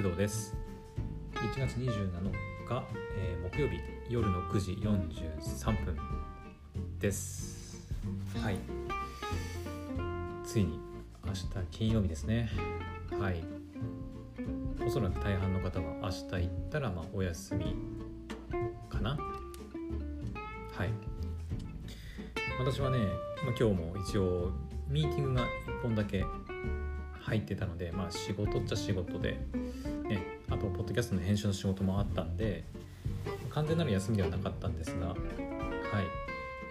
[0.00, 0.56] 工藤です。
[1.34, 2.84] 1月27日、
[3.18, 5.94] えー木曜日夜の9時43分
[6.98, 7.86] です。
[8.42, 8.56] はい。
[10.42, 10.80] ついに
[11.22, 12.48] 明日金曜日ですね。
[13.10, 13.44] はい。
[14.86, 17.76] おそらく大半の方は明日行ったらまあお休み
[18.88, 19.18] かな。
[20.72, 20.90] はい。
[22.58, 23.00] 私はね、
[23.44, 24.50] まあ、今日も一応
[24.88, 26.24] ミーティングが1本だけ
[27.20, 29.38] 入ってたので、まあ、仕事っちゃ仕事で、
[30.08, 32.64] ね、あとポッドキャストの編集の仕事もあったんで
[33.50, 35.16] 完全なる休みではなかったんですが、はい。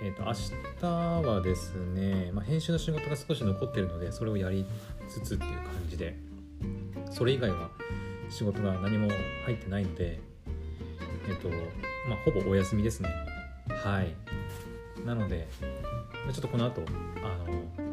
[0.01, 0.33] えー、と明
[0.79, 4.65] 日はですね、まあ、編集の仕事が少し残ってるのでそれをやり
[5.09, 6.15] つつっていう感じで
[7.11, 7.69] それ以外は
[8.29, 9.09] 仕事が何も
[9.43, 10.21] 入ってないので
[11.27, 11.49] えっ、と
[12.07, 13.09] まあほぼお休みですね。
[13.69, 14.15] はい。
[15.05, 15.47] なので
[16.31, 16.81] ちょっとこの後
[17.23, 17.37] あ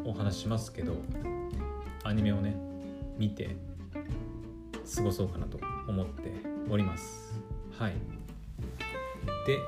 [0.03, 0.95] のお話しますけど
[2.07, 2.55] アニメをね
[3.17, 3.55] 見て
[4.95, 6.31] 過ごそうかなと思って
[6.69, 7.39] おります。
[7.77, 7.93] はい。
[9.45, 9.59] で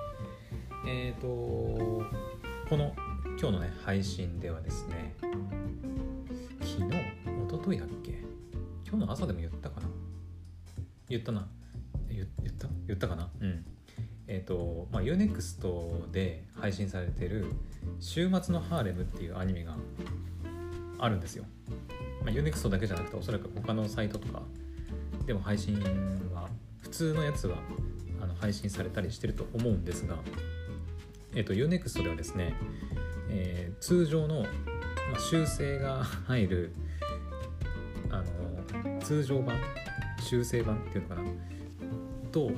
[0.87, 2.07] えっ、とこ
[2.71, 2.93] の
[3.39, 5.15] 今日のね配信ではですね
[6.61, 8.19] 昨日一昨日だっけ？
[8.87, 9.87] 今日の朝でも言ったかな？
[11.09, 11.47] 言ったな。
[12.09, 12.67] 言った？
[12.87, 13.29] 言ったかな？
[13.41, 13.65] うん。
[14.27, 17.47] えっ、とまあ UNEXT で配信されてる
[17.99, 19.75] 「週末のハーレム」っていうアニメが
[20.99, 21.45] あるんですよ。
[22.29, 24.41] まあ、UNEXT だけじゃなくておそらく他のサイトとか
[25.25, 25.75] でも配信
[26.33, 26.47] は
[26.81, 27.57] 普通のやつは
[28.21, 30.15] あの配信されたりしてると思うんですが、
[31.35, 32.53] えっと UNEXT ではですね、
[33.29, 34.41] えー通常の、
[35.13, 36.73] ま、修正が入る
[38.09, 39.57] あの通常版
[40.21, 41.29] 修正版っていうのかな
[42.31, 42.51] と,、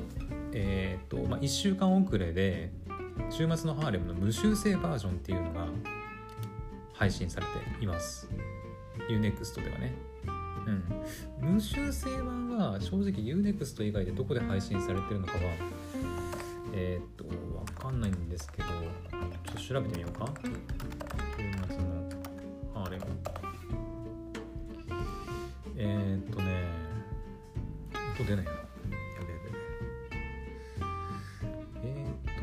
[0.53, 2.71] えーとまあ、1週間遅れで
[3.29, 5.67] 週末のハーレムの無修正バージョンっていうのが
[6.93, 8.27] 配信されています。
[9.17, 9.93] UNEXT ではね。
[11.41, 11.53] うん。
[11.53, 15.39] 無修正版は正直 UNEXT 以外でどこで配信されてるのかは、
[16.73, 17.25] えーっと、
[17.57, 18.75] わかんないんですけど、ちょ
[19.51, 20.31] っと調べてみようか。
[20.43, 20.49] 週
[21.67, 21.83] 末の
[22.73, 23.05] ハーレム。
[25.77, 26.65] えーっとね、
[28.19, 28.51] 音出ないな。
[28.51, 28.57] や
[29.27, 29.49] べやべ。
[31.83, 32.41] えっと、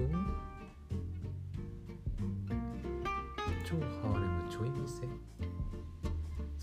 [3.64, 5.27] 超ハーレムちょい見せ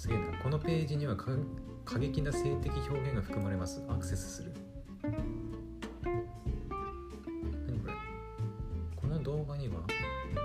[0.05, 0.25] すげえな。
[0.37, 1.31] このページには過
[1.97, 3.83] 激な性的表現が含まれます。
[3.89, 4.51] アクセスする。
[5.01, 5.15] 何
[7.79, 7.93] これ？
[8.95, 9.79] この動画には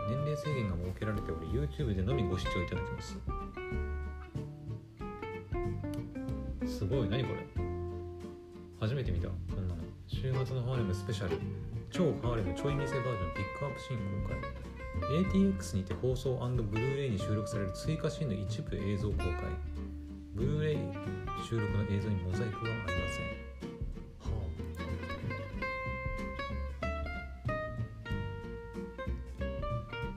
[0.09, 3.19] 年齢制限が設けられており YouTube でのみご視聴いただけます。
[6.78, 7.09] すごい。
[7.10, 7.47] 何これ？
[8.81, 9.28] 初めて見た。
[9.28, 9.82] こんなの。
[10.06, 11.37] 週末のハーレムスペシャル。
[11.91, 12.54] 超ハーレム。
[12.54, 13.34] ちょい見せバージョン。
[13.34, 14.38] ピックアップシーン公開
[15.09, 19.27] ATX にて放送ブルーレイに収録される追加シーンの一部映像公開。
[20.34, 20.78] ブルーレイ
[21.49, 23.41] 収録の映像にモザイクはありません。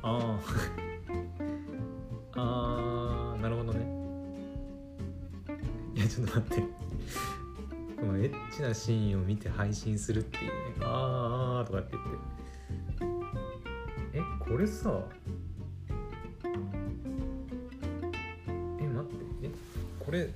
[0.01, 0.39] はあ。
[2.35, 3.79] あ ああーなるほどね。
[5.95, 6.63] いやちょっと待って。
[7.99, 10.51] このエッチなシーンを見て配信するっていうね。
[10.81, 12.42] あーあーとかって言って。
[14.53, 15.01] これさ。
[18.79, 19.47] え待って。
[19.47, 19.49] え
[19.99, 20.29] これ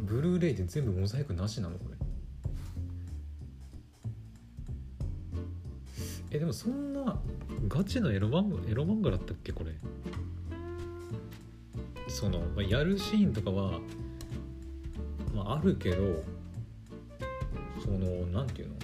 [0.00, 1.96] ブルーレイで全部モザイクなしなのこれ。
[6.32, 7.16] えでもそんな
[7.68, 9.70] ガチのエロ漫画エロ漫画だったっけこれ。
[12.08, 13.78] その、ま、やるシーンとかは、
[15.32, 16.24] まあ、あるけど
[17.84, 18.74] そのなんていうの？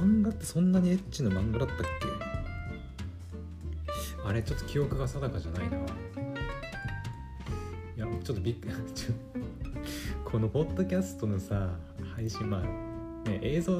[0.00, 2.08] 漫画ってそんなにエッチな漫画だったっけ？
[4.24, 5.76] あれちょっと記憶が定かじゃないな。
[5.76, 5.80] い
[7.96, 8.74] やちょっとびっくり
[10.24, 11.70] このポッドキャストのさ
[12.14, 12.62] 配信まあ
[13.28, 13.78] ね映像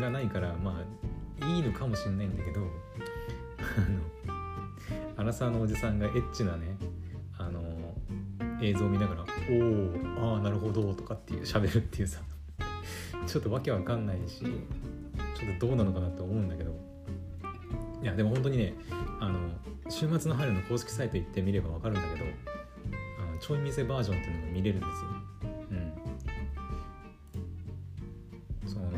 [0.00, 0.84] がないからま
[1.40, 2.64] あいいのかもしれないんだけどあ
[3.90, 4.02] の
[5.16, 6.76] アラサーのおじさんがエッチなね
[7.38, 7.60] あの
[8.62, 12.20] 映像を見ながら「おおああなるほど」とかっていう喋るっていうさ。
[13.26, 14.50] ちょっとわけわかんないしちょっ
[15.58, 16.74] とどうなのかなと思うんだけど。
[18.04, 18.74] いやでも本当にね
[19.18, 19.38] あの
[19.88, 22.26] 週末の春の公式サイト行ってみればわかるんだけど
[23.18, 24.96] あのちょい見せバージョンっていうのが見れるんですよ。
[25.70, 25.74] う
[28.68, 28.68] ん。
[28.68, 28.90] その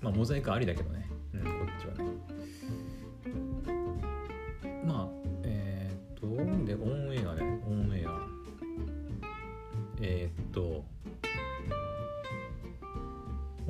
[0.00, 1.06] まあモザイクありだけどね。
[1.34, 2.10] うんこっちはね。
[4.86, 5.08] まあ
[5.44, 6.28] えー、っと
[6.64, 7.11] でオン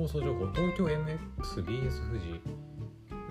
[0.03, 2.41] 放送情報東京 MXBS 富士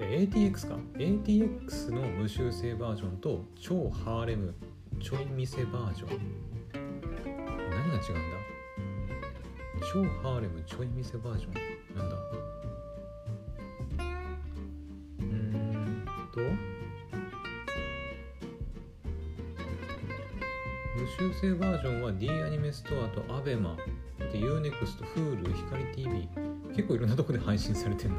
[0.01, 0.79] ATX か。
[0.95, 4.55] ATX の無修正バージョンと超ハーレム
[4.99, 6.19] ちょい見せバージョン。
[6.73, 8.39] 何が違うんだ？
[9.93, 11.53] 超ハーレムちょい見せバージョン。
[11.95, 12.17] なんだ？
[15.19, 16.41] うーんと
[21.23, 23.77] 無修正バージョンは D アニメストアと ABEMA
[24.33, 26.29] で UNEXT、Hulu、光 TV
[26.75, 28.17] 結構いろんなとこで配信されてんな。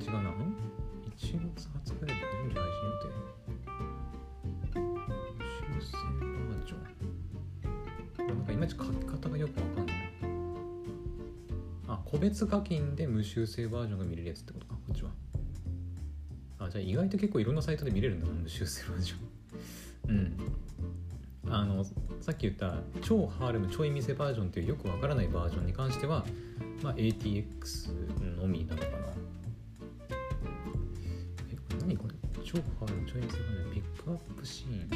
[0.00, 0.30] 違うな。
[0.30, 3.10] ?1 月20日で順次配信予定？
[4.72, 6.76] 修正バージョ
[8.24, 8.28] ン。
[8.28, 9.96] なんかいまいち書き方がよくわかんない。
[11.86, 14.78] あ、個別課金で無修正バージョンが見れるやつってことか、
[16.70, 20.16] じゃあ意外と結構いろんなサイトで見れるんだな、無修正バージョン。
[20.16, 20.36] うん。
[21.52, 21.84] あの
[22.20, 26.24] さっき言った超ハーレムちょい見せバージョンっていうよくわからないバージョンに関しては、
[26.82, 28.96] まあ、ATX のみなのかな。
[31.50, 32.14] え何これ？
[32.44, 34.88] 超ハーレムちょい見せバージョンピックアップシーン。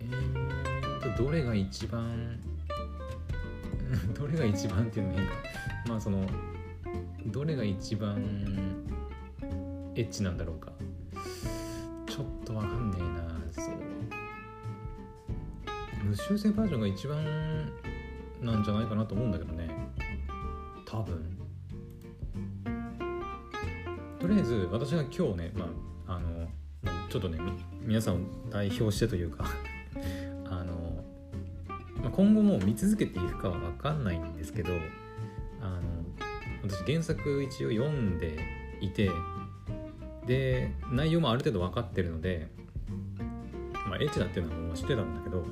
[0.00, 2.38] えーとどれが一番
[4.14, 5.32] どれが一番っていうのも変か。
[5.88, 6.24] まあその
[7.26, 8.81] どれが一番
[9.94, 10.72] エッチなんだろうか。
[12.06, 13.74] ちょっとわかんねえなそう。
[16.04, 17.72] 無修正バージョンが一番
[18.40, 19.68] なんじゃないかなと思うんだけどね。
[20.86, 21.32] 多分。
[24.22, 25.68] とりあえず私が今日ねま
[26.06, 26.46] ああの
[27.10, 27.38] ちょっとね
[27.82, 28.18] 皆さんを
[28.50, 29.44] 代表してというか
[30.48, 31.04] あの、
[32.00, 34.70] まあ、今後も見続けていくかは分かんないんですけど
[35.60, 35.80] あの
[36.62, 38.38] 私原作一応読んで
[38.80, 39.10] いて
[40.26, 42.48] で内容もある程度分かってるので
[43.88, 45.44] まあエッチだっていうのはもう知ってたんだけど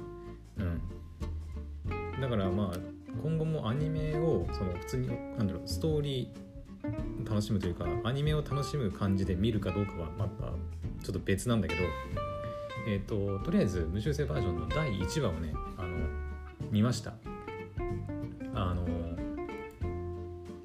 [0.59, 2.21] うん。
[2.21, 2.79] だからまあ
[3.23, 10.45] 今後もアニメをその普通になんだろうストーリー楽しむというかアニメを楽しむ感じで見るかどうかはまた
[11.03, 11.83] ちょっと別なんだけど
[12.89, 15.89] えっ、ととりあえず無修正バージョンの第1話をねあの
[16.71, 17.15] 見ました。
[18.55, 18.87] あの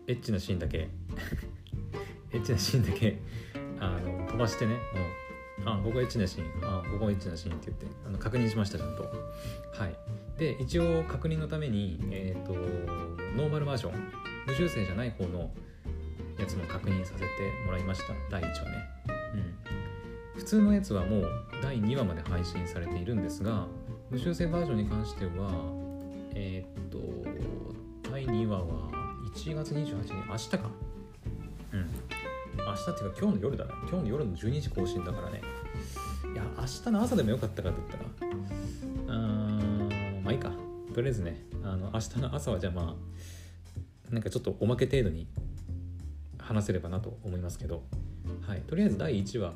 [0.07, 0.89] エッチなシーンだけ。
[2.31, 3.19] エッチなシーンだけ
[3.85, 4.81] あの飛ばしてねもう
[5.65, 9.03] あここエッチなシーンあここエッチなシーンって言ってあの確認しましたちゃんと。
[9.03, 9.95] はい。
[10.37, 14.11] で一応確認のためにえっ、とノーマルバージョン
[14.47, 15.49] 無修正じゃない方の
[16.37, 17.25] やつも確認させて
[17.65, 18.13] もらいました。
[18.29, 18.89] 第1話ね
[19.33, 20.39] うん。
[20.39, 21.29] 普通のやつはもう
[21.63, 23.65] 第2話まで配信されているんですが
[24.09, 25.51] 無修正バージョンに関しては
[26.33, 26.99] えっ、と
[28.11, 28.65] 第2話は
[29.33, 30.57] 1月28日明日か。
[31.73, 32.04] うん
[32.65, 33.73] 明日っていうか今日の夜だな。
[33.81, 35.41] 今日の夜の12時更新だからね。
[36.33, 37.99] いや明日の朝でもよかったかって言っ
[39.05, 40.51] たらうーんまあいいか。
[40.93, 42.95] とりあえずねあの明日の朝はじゃあま
[44.09, 45.27] あなんかちょっとおまけ程度に
[46.37, 47.83] 話せればなと思いますけど。
[48.47, 49.53] はいとりあえず第1話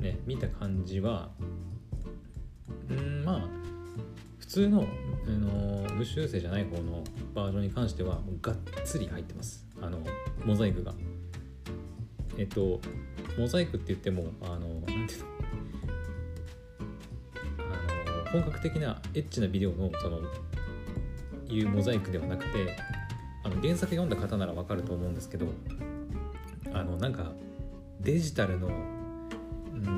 [0.00, 1.30] ね見た感じは
[2.88, 3.48] うんまあ
[4.38, 4.86] 普通の、
[5.26, 9.66] あの無修正じゃない方のバージョンに関してはもうがっつり入ってます。
[9.80, 9.98] あの
[10.44, 10.94] モザイクが。
[12.38, 12.80] えっと
[13.36, 15.26] モザイクって言ってもあのなんていうの？
[17.58, 20.20] あの本格的なエッチなビデオのその
[21.48, 22.76] いうモザイクではなくて
[23.44, 25.46] あの原作読んだ方ならわかると思うんですけど
[26.72, 27.32] あのなんか
[28.00, 28.70] デジタルの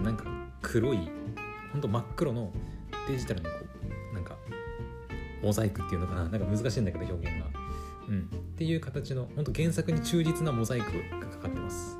[0.02, 0.24] なんか
[0.62, 1.10] 黒い
[1.72, 2.52] ほんと真っ黒の
[3.08, 3.56] デジタルのこ
[4.12, 4.36] うなんか
[5.42, 6.28] モザイクっていうのかな？
[6.28, 7.46] なんか難しいんだけど表現が、
[8.08, 11.99] うん、っていう形の本当原作に忠実なモザイクがかかってます。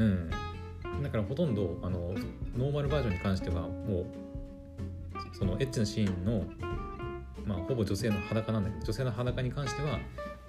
[0.00, 0.30] うん。
[1.02, 2.14] だからほとんどあの
[2.56, 4.06] ノーマルバージョンに関してはもう
[5.32, 6.44] そのエッチなシーンの
[7.44, 9.98] まあほぼ女性の裸なんだけど女性の裸に関しては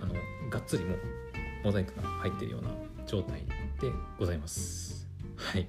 [0.02, 0.14] あの
[0.50, 1.00] がっつりもう
[1.64, 2.70] モザイクが入ってるような
[3.06, 3.42] 状態
[3.80, 5.08] でございます。
[5.36, 5.68] はい。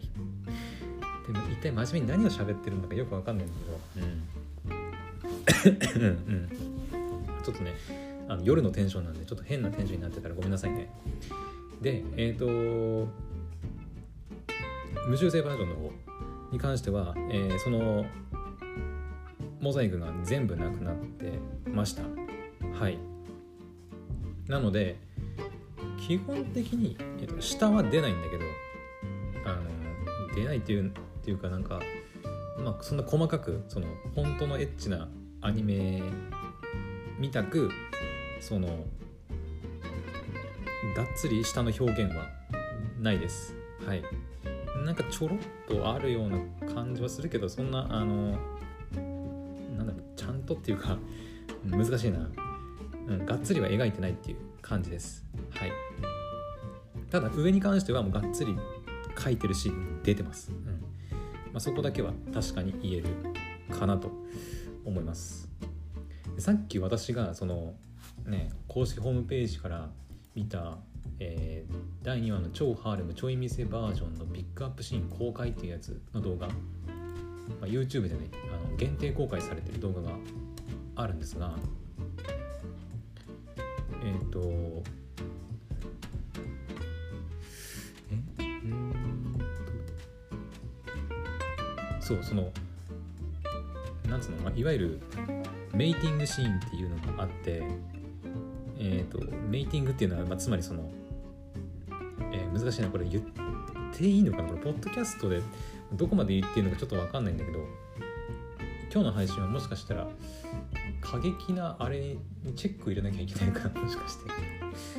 [1.27, 3.55] でも一体真面目に何を喋ってるんだかよくわかんないんだ
[3.95, 4.07] けど。
[4.07, 4.23] うん。
[6.03, 6.49] うんうん
[7.43, 7.75] ちょっとね
[8.29, 10.89] あの夜のテンションなんでちょっと変なテンションになってたらごめんなさいね。
[11.81, 13.09] でえっ、ー、と
[15.07, 15.93] 無修正バージョンの方
[16.53, 18.05] に関しては、えーその
[19.61, 22.03] モザイクが全部なくなってました。
[22.77, 22.99] はい。
[24.49, 24.99] なので
[26.05, 28.45] 基本的に、えっと、下は出ないんだけど
[29.45, 30.91] あの出ないっていうっ
[31.25, 31.81] ていうかなんか
[32.59, 35.09] まあそんな細かくその本当のエッチな
[35.41, 36.03] アニメ
[37.21, 37.71] みたく
[38.41, 38.67] その
[40.97, 42.27] がっつり下の表現は
[42.99, 43.55] ないです。
[43.87, 44.03] はい。
[44.85, 46.39] なんかちょろっとあるような
[46.75, 48.39] 感じはするけどそんなあの
[49.77, 50.99] なんだろうちゃんとっていうか
[51.65, 52.29] 難しいな、
[53.09, 55.25] うん、がっつりは描いてないっていう感じです。
[55.51, 55.73] はい。
[57.11, 58.57] ただ上に関してはもうがっつり
[59.19, 59.71] 書いてるし
[60.03, 60.65] 出てます、うん。
[60.67, 60.73] ま
[61.55, 63.07] あ、そこだけは確かに言える
[63.71, 64.11] かなと
[64.85, 65.49] 思います。
[66.39, 67.75] さっき私がその
[68.27, 69.91] ね公式ホームページから
[70.35, 70.79] 見た、
[71.19, 76.55] えー、第2話の超ハーレムちょい見せバージョンのピックアップシーン公開っていうやつの動画、ま
[77.63, 80.11] あ、YouTube でねあの限定公開されてる動画が
[80.97, 81.55] あるんですが
[84.05, 84.83] えっ、ー、と
[88.11, 88.93] えうん
[92.01, 92.51] そうその
[94.09, 95.01] なんつうの、まあ、いわゆる
[95.73, 97.63] メイティングシーンっていうのがあって
[98.83, 100.91] えっ、ー、とメイティングっていうのは、まあ、つまりその、
[102.33, 103.25] えー、難しいなこれ言っ
[103.95, 104.49] ていいのかな？
[104.49, 105.41] これポッドキャストで
[105.93, 107.61] どこまで言っていいのかちょっと分かんないんだけど
[108.93, 110.09] 今日の配信はもしかしたら
[111.01, 113.81] 過激なあれにチェック入れなきゃいけないかな？
[113.81, 114.31] もしかして、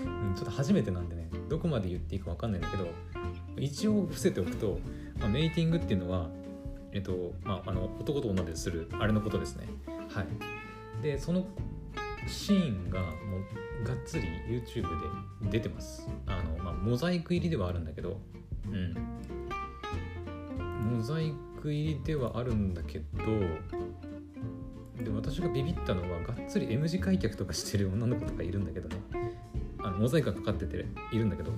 [0.05, 2.87] うん、ちょっと初めてなんでねどこまで言っていいか分かんないんだけど
[3.57, 4.79] 一応伏せておくと、
[5.19, 6.29] まあ、メイティングっていうのは
[6.93, 9.67] えっとまあ、あの男と女でするあれのことですね。
[10.09, 10.27] はい。
[11.01, 11.47] でその
[12.27, 13.11] シーンがもう
[13.83, 14.83] がっつり YouTube
[15.43, 16.07] で出てます。
[16.25, 18.19] あの、まあ、モザイク入りではあるんだけど
[18.67, 18.95] うん。
[20.97, 23.03] モザイク入りではあるんだけど
[25.03, 28.95] で私がビビったのはがっつり M 字開脚とかしてる女の子とかいるんだけどね。
[29.79, 31.51] あのモザイクがかかってているんだけど。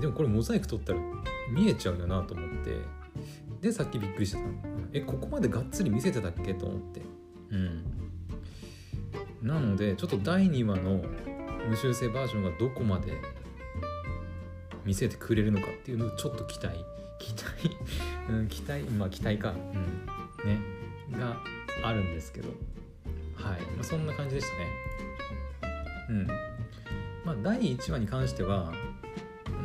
[0.00, 1.00] でもこれモザイク取ったら
[1.50, 2.76] 見えちゃうよなと思って。
[3.60, 4.38] でさっきびっくりした
[4.92, 7.02] えここまでがっつり見せてたっけと思って。
[7.50, 7.99] うん。
[9.42, 11.02] なのでちょっと第2話の
[11.68, 13.12] 無修正バージョンがどこまで
[14.84, 16.84] 見せてくれるのかっていうのをちょっと期待
[17.20, 17.76] 期待
[18.28, 19.52] うん期待まあ期待か。
[19.52, 20.48] うん。
[20.48, 20.58] ね。
[21.12, 21.36] が
[21.84, 22.48] あるんですけど。
[23.34, 24.66] はい、まあ、そんな感じでしたね。
[26.10, 26.26] うん。
[27.24, 28.72] まあ第1話に関しては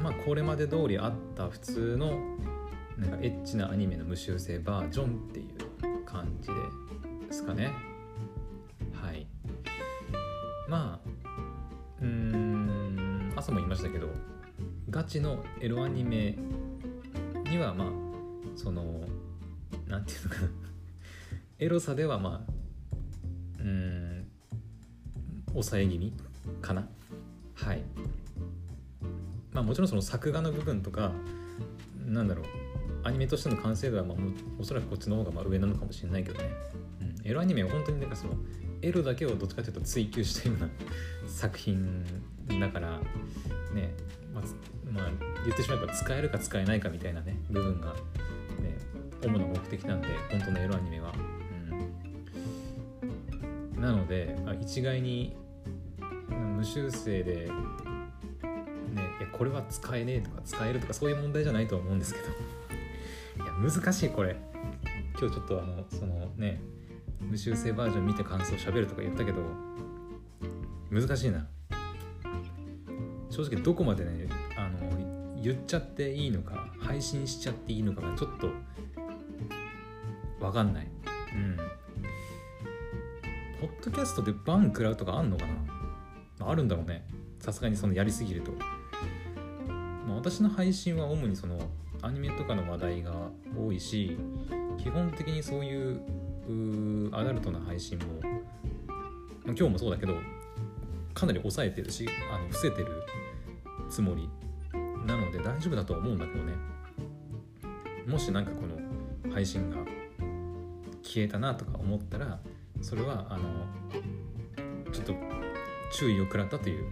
[0.03, 2.19] まあこれまで通りあった普通の
[2.97, 6.49] なんかエッチなアニメの無修正バージョンっていう感じ
[7.27, 7.94] ですかね。
[10.67, 11.09] まあ
[12.01, 14.09] うん朝も言いましたけど
[14.89, 16.37] ガチのエロアニメ
[17.49, 17.87] にはまあ
[18.55, 19.01] その
[19.87, 20.49] なんていうのかな。
[21.59, 22.51] エロさではまあ
[23.59, 24.27] うん
[25.53, 26.13] 抑え気味
[26.61, 26.87] かな。
[27.53, 27.81] はい。
[29.53, 31.13] まあ、もちろんその作画の部分とか
[32.05, 32.45] なんだろう。
[33.03, 34.17] アニメとしての完成度はまあ
[34.59, 36.49] おそらくこっちの方がまあ上なのかもしれないけどね、
[37.01, 38.33] うん、エロアニメは本当になんかその
[38.85, 40.69] エロだけをどっちかというと追求したような
[41.27, 42.05] 作品
[42.59, 42.99] だから
[43.73, 43.95] ね、
[44.31, 44.43] まあ、
[44.91, 45.09] まあ、
[45.43, 48.77] 言ってしまえば使えるか使えないかみたいなね部分が、ね、
[49.23, 51.13] 主な目的なんで本当のエロアニメは、
[53.75, 55.35] うん、なので、あ、一概に
[56.29, 57.49] 無修正で
[58.93, 62.25] ね、いやこれは使えねえとか使えるとかそういう問題じゃないと思うんですけど。
[63.43, 64.37] いや難しいこれ。
[65.19, 66.61] 今日ちょっとあのそのね
[67.29, 69.41] 無修正バージョン見て感想しゃべるとか言ったけど
[70.89, 71.47] 難しいな。
[73.29, 74.27] 正直どこまでね
[74.57, 74.79] あの
[75.41, 78.49] 言っちゃっていいのか配信しちゃっていいのかがちょっと
[80.39, 80.87] 分かんない。
[81.33, 81.57] うん。
[83.59, 85.45] ポッドキャストでバン食らうとかあんのか
[86.39, 86.49] な？
[86.49, 87.05] あるんだろうね。
[87.39, 88.51] さすがにそのやりすぎると。
[90.07, 91.57] まあ、私の配信は主にその
[92.01, 93.11] アニメとかの話題が
[93.57, 94.17] 多いし
[94.77, 95.99] 基本的にそういう
[97.11, 98.05] アダルトな配信も、
[99.45, 100.15] 今日もそうだけど
[101.13, 103.03] かなり抑えてるしあの伏せてる
[103.89, 104.29] つもり。
[105.05, 106.53] なので大丈夫だとは思うんだけどね。
[108.07, 109.77] もし何かこの配信が
[111.03, 112.39] 消えたなとか思ったら
[112.81, 113.43] それはあの
[114.91, 115.13] ちょっと
[115.91, 116.91] 注意を食らったという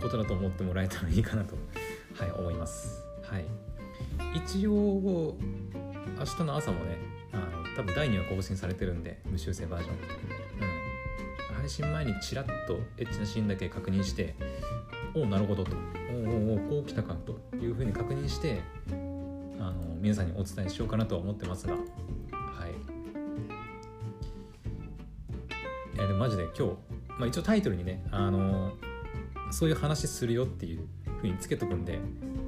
[0.00, 1.56] ことだと思ってもらえたらいいかなと。
[2.14, 3.02] はい思います。
[3.24, 3.44] はい。
[4.36, 5.36] 一応
[6.18, 6.96] 明日の朝もね
[7.76, 9.94] 多分第2話更新されてるんで無修正バージョン。
[9.94, 11.54] うん。
[11.56, 14.34] 配信前にチラッとエッチなシーンだけ確認して
[15.14, 15.72] おおなるほどと。
[16.12, 18.60] おおおこう来たかというふうに確認して
[19.58, 21.74] あの皆さんにお伝えしようかなとは思ってますが。
[21.74, 21.82] はい。
[25.94, 26.74] えでもマジで今日、
[27.08, 28.72] まあ、一応タイトルにねあの
[29.50, 30.86] そういう話するよっていう
[31.20, 31.98] ふうにつけとくんで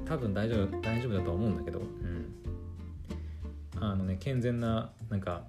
[0.05, 2.14] 多分大丈夫大丈夫だとは思うんだけど、うん、
[3.79, 5.43] あのね健全ななんか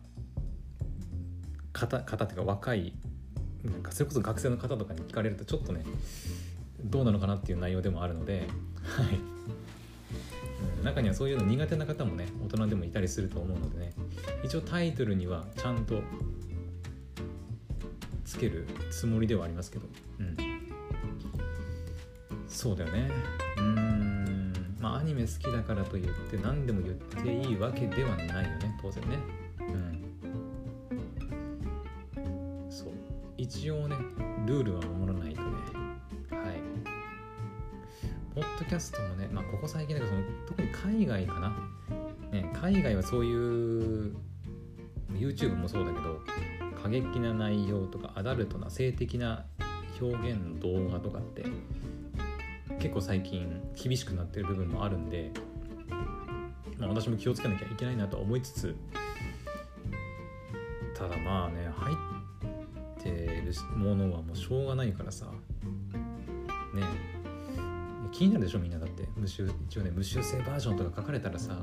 [1.73, 2.93] 方方っていうか若い
[3.65, 5.85] なんかそれこそ学生の方とかに聞かれるとちょっとね
[6.85, 8.47] どうなのかなっていう内容でもあるので、
[8.83, 9.19] はい、
[10.79, 13.93] うん、中にはそういうの苦手な方もね大人でもいたりすると思うのでね
[14.45, 16.01] 一応タイトルにはちゃんと
[18.25, 19.87] つけるつもりではありますけど、
[20.21, 20.37] うん、
[22.49, 23.11] そうだよね。
[23.59, 24.16] うん。
[24.87, 29.19] まあアニメ好きだからといって何でも言っていいわけではないよね当然ね。
[29.59, 29.63] う
[32.69, 32.71] ん。
[32.71, 32.89] そう。
[33.37, 33.97] 一応ね
[34.47, 35.49] ルールは守らないとね。
[36.31, 36.61] はい。
[38.33, 41.49] ポッドキャストもねまあここ最近だけどその特に海外かな。
[42.31, 44.15] ね海外はそういう
[45.15, 46.21] YouTube もそうだけど
[46.81, 49.47] 過激な内容とかアダルトな性的な
[50.01, 51.45] 表現の動画とかって
[52.79, 55.33] 結構最近厳しくなってる部分もあるんで、
[56.79, 58.77] まあ、私も気をつけなきゃいけないなと思いつつ
[60.95, 65.27] ただまあね入ってるものはもうしょうがないからさ
[66.75, 66.83] ね
[68.13, 69.07] 気になるでしょみんなだって。
[69.17, 71.59] 無臭一応ね無臭性バージョンとか書かれたらさ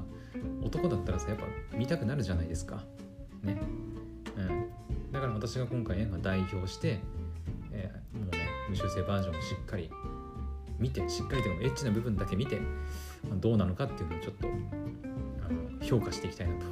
[0.61, 2.83] 男だったらさやっぱ見たくなるじゃないですか。
[3.41, 3.59] ね。
[4.37, 4.65] うん。
[5.11, 6.99] だから私が今回ね、代表して、
[7.71, 9.89] えーもうね無修正バージョンをしっかり
[10.83, 12.59] 見てしっかりとエッチな部分だけ見て、
[13.35, 14.33] どうなのかっていうのをちょっ
[15.79, 16.65] と評価していきたいなと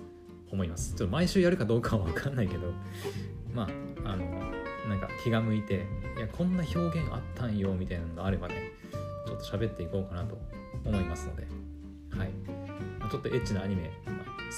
[0.50, 2.72] 思いますちょっと毎週やるかどうかは分かんないけど
[3.54, 3.68] ま
[4.04, 4.24] ああの
[4.88, 5.84] なんか気が向いて
[6.16, 8.72] いやこんな表現あったんよみたいなのがあればね
[9.26, 10.38] ちょっと喋っていこうかなと
[10.84, 11.46] 思いますので
[12.16, 12.30] はい、
[12.98, 13.90] まちょっとエッチなアニメ、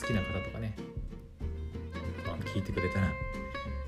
[0.00, 0.76] 好きな方とかね
[2.26, 3.06] まあ、聞いてくれたら、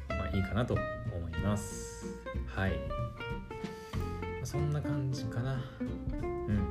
[0.09, 2.07] まあ、いいかなと思います。
[2.47, 3.02] はい。
[4.53, 5.63] まあそんな感じかな。
[5.81, 6.69] うん。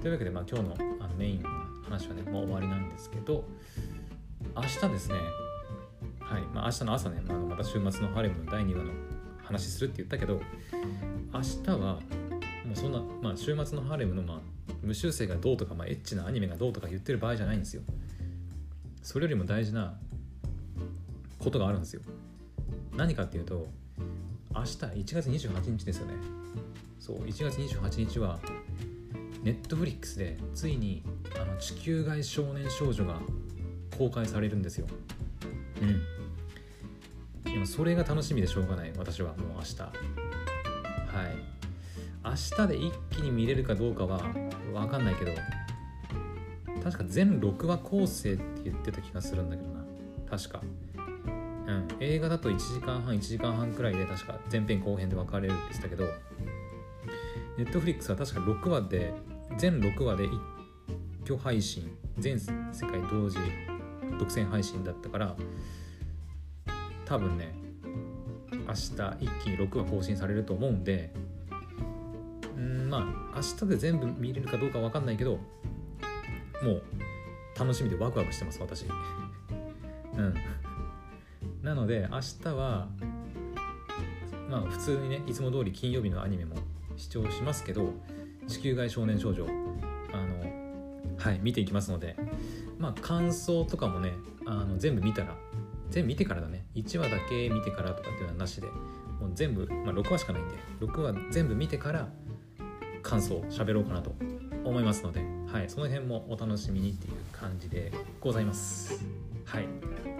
[0.00, 1.48] というわけで、まあ、今日のあのメインの
[1.84, 3.44] 話はね、もう終わりなんですけど、
[4.54, 5.14] 明日ですね、
[6.20, 8.92] はい、まあ、明日の朝ね、まあまた週末のハーレムの第2話の
[9.42, 10.40] 話するって言ったけど、
[11.32, 12.00] 明日は、も
[12.72, 14.40] うそんな、まあ、週末のハーレムの、まあ、
[14.82, 17.82] 無修正がどうとか、まあ、エッチなアニメがどうとか言ってる場合じゃないんですよ。
[19.02, 19.98] それよりも大事な
[21.38, 22.02] ことがあるんですよ。
[22.96, 23.66] 何かっていうと、
[24.56, 24.76] 明日
[25.12, 26.14] 1月28日ですよね。
[26.98, 28.40] そう、1月28日は、
[29.42, 31.02] ネットフリックスでついに
[31.40, 33.20] あの地球外少年少女が
[33.96, 34.86] 公開されるんですよ。
[35.82, 37.52] うん。
[37.52, 39.82] でもそれが楽しみでしょうがない、私はもう明日。
[39.82, 39.90] は
[41.28, 41.36] い。
[42.24, 42.32] 明
[42.64, 44.18] 日で一気に見れるかどうかは
[44.72, 45.32] 分かんないけど、
[46.82, 49.84] 確か全6話構成って言ってた気がするんだけどな
[50.30, 50.62] 確か
[51.66, 51.88] うん。
[52.00, 56.04] 映画だと1時間半1時間半くらいで確か前編後編で分かれるって言ってたけど
[57.58, 59.12] ネットフリックスは確か6話で
[59.56, 60.40] 全6話で一
[61.24, 62.52] 挙配信全世
[62.86, 63.38] 界同時
[64.18, 65.36] 独占配信だったから
[67.04, 67.54] 多分ね
[68.50, 71.12] 明日一気に6話更新されると思うんで
[72.56, 72.98] うんま
[73.32, 75.38] あ明日で全部見れるかどうか分かんないけど
[76.62, 76.82] もう
[77.58, 78.84] 楽しみでワクワクしてます私。
[80.16, 80.34] うん。
[81.76, 82.88] ので明日は
[84.48, 86.56] まあ普通にねいつも通り金曜日のアニメも
[86.96, 87.92] 視聴しますけど
[88.48, 89.46] 地球外少年少女
[90.12, 92.16] あのはい見ていきますので
[92.78, 94.12] まあ感想とかもね
[94.46, 95.36] あの全部見たら
[95.90, 102.08] 全部見てからだね1話だけ見てからとかっていうのはなしでもう全部、まあ、6話しかないんで6話全部見てから
[103.02, 104.14] 感想を喋ろうかなと
[104.64, 105.20] 思いますので、
[105.52, 109.04] はい、その辺もお楽しみにっていう感じでございます。
[109.44, 110.15] はい。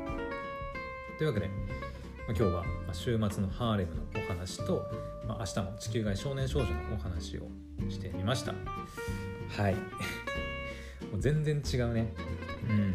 [1.19, 4.85] というわけで、まあ、今日は週末のハーレムのお話と、
[5.27, 7.49] まあ、明日の地球外少年少女のお話を
[7.89, 8.53] してみました。
[8.53, 9.75] はい。
[11.11, 12.13] もう全然違うね。
[12.69, 12.95] うん。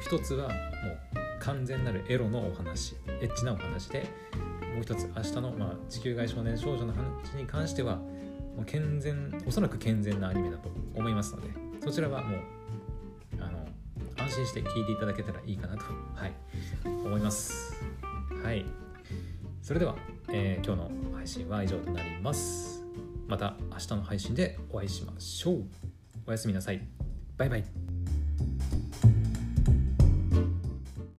[0.00, 0.58] 一つはもう
[1.40, 4.08] 完全なるエロのお話、エッチなお話で、
[4.74, 7.96] もう一つ明日の、まあ、地球外少年少女の話に関しては、
[8.56, 11.48] もう健全おそらく健全なアニメだと思いますので
[11.82, 12.40] そちらはもう
[14.34, 16.32] 心して聞いていただけたらいいかなと、はい、
[16.84, 17.80] 思います。
[18.42, 18.66] はい。
[19.62, 19.94] それでは、
[20.32, 22.84] えー今日の配信は以上となります。
[23.28, 25.64] また明日の配信でお会いしましょう。
[26.26, 26.82] おやすみなさい。
[27.36, 27.83] バイバイ。